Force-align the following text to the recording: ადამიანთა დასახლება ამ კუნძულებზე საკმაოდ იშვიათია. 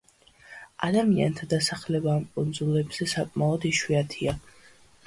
ადამიანთა 0.87 1.49
დასახლება 1.51 2.17
ამ 2.17 2.27
კუნძულებზე 2.39 3.11
საკმაოდ 3.17 3.71
იშვიათია. 3.75 4.41